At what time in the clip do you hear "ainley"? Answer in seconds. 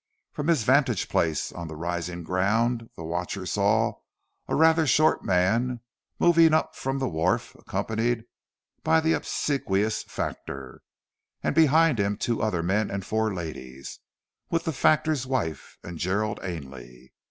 16.41-17.13